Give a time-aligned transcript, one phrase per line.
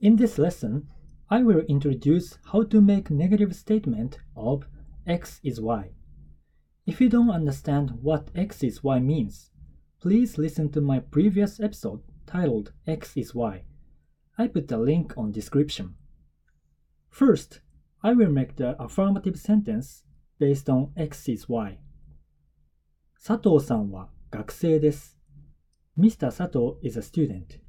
[0.00, 0.88] In this lesson,
[1.30, 4.66] I will introduce how to make negative statement of
[5.06, 5.90] x is y.
[6.86, 9.50] If you don't understand what x is y means,
[10.00, 13.64] please listen to my previous episode titled x is y.
[14.36, 15.94] I put a link on description.
[17.08, 17.60] First,
[18.02, 20.04] I will make the affirmative sentence
[20.38, 21.78] based on x is y.
[23.26, 25.18] 佐藤さんは学生です。
[25.98, 26.30] Mr.
[26.30, 27.60] Sato is a student.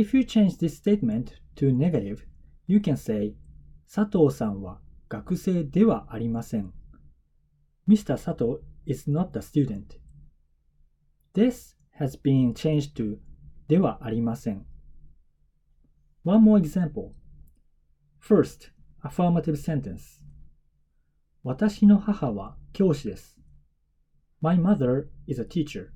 [0.00, 2.24] If you change this statement to negative,
[2.66, 3.34] you can say
[3.86, 4.80] 佐藤さんは
[5.10, 6.72] 学生ではありません。
[7.86, 8.16] Mr.
[8.16, 9.98] Sato is not a student.
[11.34, 13.18] This has been changed to
[13.68, 14.64] ではありません。
[16.24, 17.12] One more example.
[18.18, 20.24] First, affirmative sentence.
[21.42, 23.38] 私の母は教師です。
[24.40, 25.90] My mother is a teacher.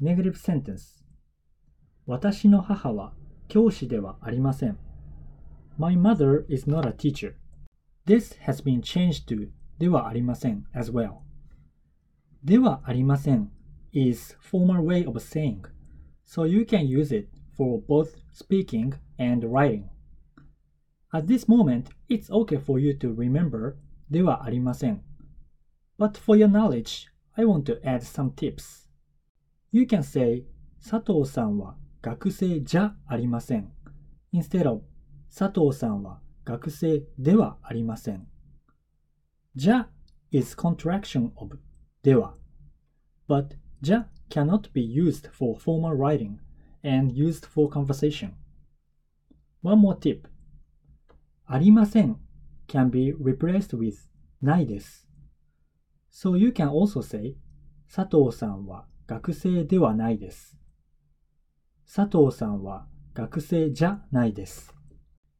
[0.00, 1.05] Negative sentence.
[2.05, 3.13] 私の母は
[3.47, 4.77] 教師ではありません。
[5.77, 7.35] My mother is not a teacher.
[8.05, 11.19] This has been changed to ではありません as well.
[12.43, 13.51] ではありません
[13.91, 15.61] is formal way of saying,
[16.25, 19.85] so you can use it for both speaking and writing.
[21.13, 23.75] At this moment, it's okay for you to remember
[24.09, 25.03] ではありません。
[25.99, 28.87] But for your knowledge, I want to add some tips.
[29.71, 30.45] You can say
[30.81, 31.75] 佐藤さんは
[32.06, 33.72] 学生じゃありません。
[34.32, 34.84] instead of
[35.28, 38.28] 佐藤さんは学生ではありません。
[39.56, 39.88] じゃ
[40.30, 41.58] is contraction of
[42.04, 42.36] では。
[43.28, 46.36] But じゃ cannot be used for formal writing
[46.84, 48.34] and used for conversation.
[49.62, 50.28] One more tip.
[51.44, 52.20] ありません
[52.68, 53.96] can be replaced with
[54.40, 55.08] ないです。
[56.12, 57.36] So you can also say
[57.92, 60.56] 佐藤さんは学生ではないです。
[61.86, 64.74] 佐藤さんは学生じゃないです。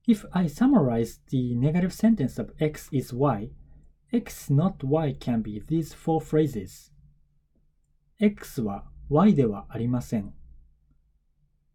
[0.09, 3.51] If I summarize the negative sentence of x is y,
[4.13, 6.93] x not y can be these four phrases.
[8.21, 10.33] x は y ではありません。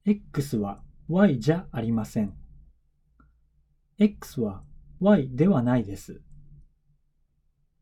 [0.06, 2.34] x は y じゃありません。
[4.00, 4.64] x は
[5.02, 6.22] y ではないです。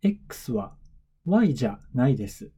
[0.02, 0.76] x は
[1.26, 2.52] y じゃないです。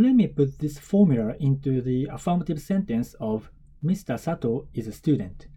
[0.00, 3.50] Let me put this formula into the affirmative sentence of
[3.84, 4.16] Mr.
[4.16, 5.48] Sato is a student.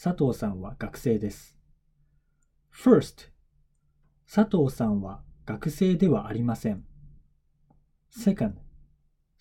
[0.00, 1.56] 佐藤さんは学生です。
[2.72, 3.30] First,
[4.32, 6.84] 佐藤さんは学生ではありません。
[8.16, 8.52] Second,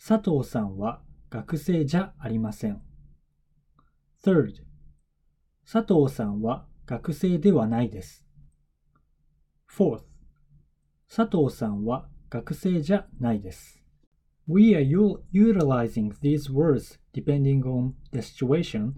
[0.03, 2.81] 佐藤さんは学生じゃありません。
[4.25, 4.63] Third,
[5.71, 8.25] 佐藤さんは学生ではないです。
[9.69, 10.05] Fourth,
[11.07, 13.78] 佐藤さんは学生じゃないです。
[14.48, 18.96] We are u- utilizing these words depending on the situation,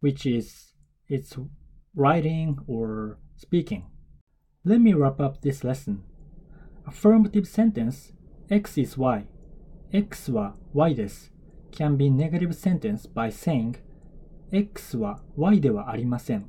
[0.00, 0.74] which is
[1.08, 1.36] it's
[1.94, 3.86] writing or speaking.
[4.64, 6.02] Let me wrap up this lesson.
[6.86, 8.12] Affirmative sentence
[8.50, 9.26] x is y,
[9.92, 11.30] x は y です
[11.70, 13.76] can be negative sentence by saying
[14.52, 16.48] x は y ではありません。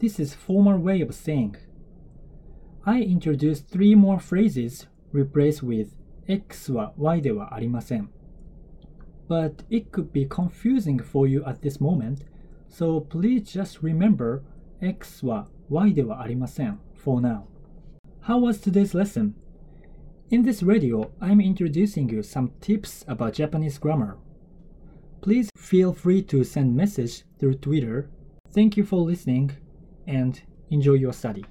[0.00, 1.56] This is formal way of saying.
[2.84, 5.88] I introduced three more phrases replaced with
[6.26, 8.10] x は y ではありません。
[9.28, 12.26] But it could be confusing for you at this moment,
[12.68, 14.42] so please just remember
[14.80, 17.42] x は y ではありません for now.
[18.22, 19.34] How was today's lesson?
[20.30, 24.16] In this radio, I'm introducing you some tips about Japanese grammar.
[25.22, 28.08] Please feel free to send message through Twitter.
[28.52, 29.50] Thank you for listening
[30.06, 30.40] and
[30.70, 31.44] enjoy your study.